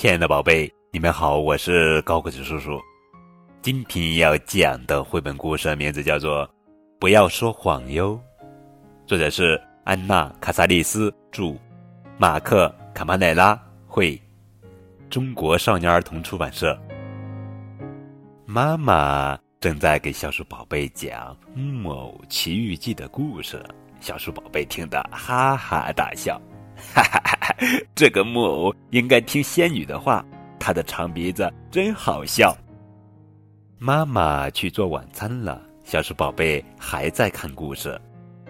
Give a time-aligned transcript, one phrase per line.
[0.00, 2.80] 亲爱的宝贝，你们好，我是高个子叔叔。
[3.60, 6.48] 今天要讲的绘本故事名字叫做
[6.98, 8.18] 《不要说谎哟》，
[9.06, 11.54] 作者是安娜·卡萨利斯著，
[12.16, 14.18] 马克·卡马奈拉绘，
[15.10, 16.74] 中国少年儿童出版社。
[18.46, 23.62] 妈妈正在给小鼠宝贝讲《木偶奇遇记》的故事，
[24.00, 26.40] 小鼠宝贝听得哈哈大笑。
[26.94, 27.56] 哈哈哈哈！
[27.94, 30.24] 这个木偶应该听仙女的话，
[30.58, 32.56] 他的长鼻子真好笑。
[33.78, 38.00] 妈妈去做晚餐了，小鼠宝贝还在看故事，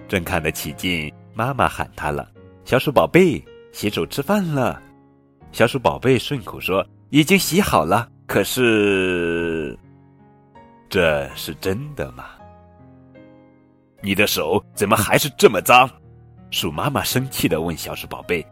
[0.09, 1.13] 正看得起劲。
[1.35, 2.31] 妈妈喊他了
[2.65, 3.43] ：“小鼠宝贝，
[3.73, 4.83] 洗手吃饭了。”
[5.53, 9.77] 小鼠宝贝顺口说：“已经洗好了。”可是，
[10.89, 12.27] 这是真的吗？
[14.01, 15.91] 你的手怎么还是这么脏？
[16.51, 18.45] 鼠妈妈生气的问小鼠宝贝：“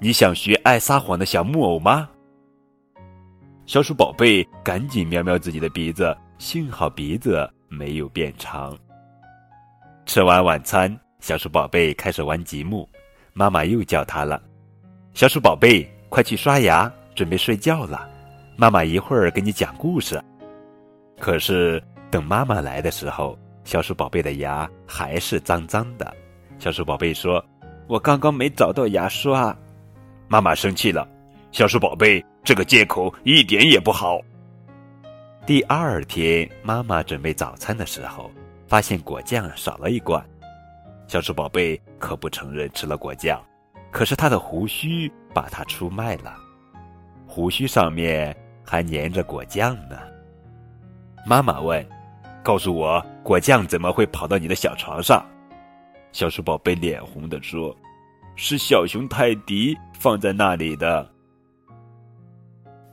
[0.00, 2.08] 你想学爱撒谎的小木偶吗？”
[3.64, 8.76] 小鼠宝贝赶紧瞄瞄自己的鼻子，幸好鼻子没有变长。
[10.04, 12.88] 吃完晚餐，小鼠宝贝开始玩积木，
[13.32, 14.42] 妈妈又叫他了
[15.14, 18.10] ：“小鼠宝贝，快去刷牙，准备睡觉了。
[18.56, 20.20] 妈妈一会儿给你讲故事。”
[21.20, 26.14] 可是等妈妈来的时候，小鼠宝贝的牙还是脏脏的。
[26.64, 27.44] 小鼠宝贝说
[27.86, 29.54] ：“我刚刚没找到牙刷。”
[30.28, 31.06] 妈妈生气了。
[31.52, 34.18] 小鼠宝贝，这个借口一点也不好。
[35.44, 38.30] 第二天，妈妈准备早餐的时候，
[38.66, 40.24] 发现果酱少了一罐。
[41.06, 43.38] 小鼠宝贝可不承认吃了果酱，
[43.90, 46.34] 可是他的胡须把它出卖了，
[47.26, 49.98] 胡须上面还粘着果酱呢。
[51.26, 51.86] 妈妈问
[52.42, 55.22] ：“告诉我，果酱怎么会跑到你的小床上？”
[56.14, 57.76] 小鼠宝贝脸红的说
[58.36, 61.10] ：“是小熊泰迪放在那里的。”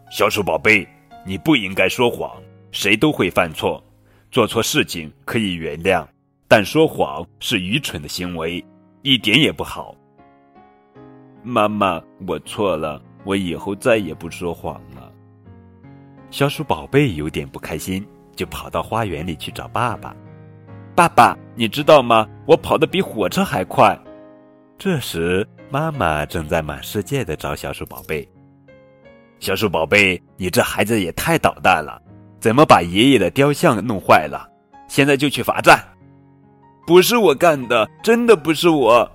[0.09, 0.87] 小鼠宝贝，
[1.23, 2.35] 你不应该说谎。
[2.71, 3.83] 谁都会犯错，
[4.31, 6.03] 做错事情可以原谅，
[6.47, 8.63] 但说谎是愚蠢的行为，
[9.03, 9.95] 一点也不好。
[11.43, 15.13] 妈妈，我错了，我以后再也不说谎了。
[16.31, 18.03] 小鼠宝贝有点不开心，
[18.35, 20.15] 就跑到花园里去找爸爸。
[20.95, 22.27] 爸爸，你知道吗？
[22.45, 23.97] 我跑得比火车还快。
[24.77, 28.27] 这时，妈妈正在满世界的找小鼠宝贝。
[29.39, 32.01] 小鼠宝贝，你这孩子也太捣蛋了，
[32.39, 34.47] 怎么把爷爷的雕像弄坏了？
[34.87, 35.81] 现在就去罚站。
[36.85, 39.09] 不是我干的，真的不是我。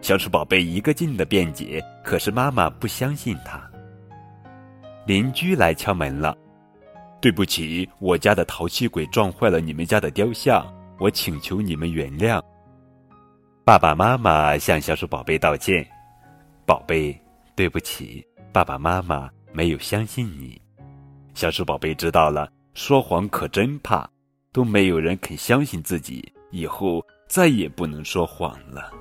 [0.00, 3.60] 小鼠宝贝一个劲的辩解，可是妈妈不相信他。
[5.04, 6.36] 邻居来敲门了，
[7.20, 10.66] 对不起，我家的淘气鬼撞坏了你们家的雕像。
[10.98, 12.42] 我请求你们原谅。
[13.64, 15.86] 爸爸妈妈向小鼠宝贝道歉，
[16.66, 17.18] 宝贝，
[17.54, 20.60] 对不起，爸爸妈妈没有相信你。
[21.34, 24.08] 小鼠宝贝知道了，说谎可真怕，
[24.52, 28.92] 都没有人肯相信自己，以后再也不能说谎了。